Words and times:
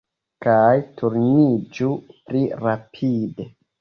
Kaj 0.45 0.77
turniĝu 1.01 1.91
pli 2.15 2.43
rapide! 2.67 3.47